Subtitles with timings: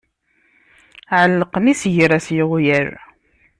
[1.21, 2.89] Ɛellqen isegras yeɣyal.